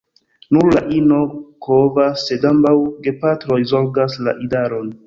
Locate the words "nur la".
0.55-0.81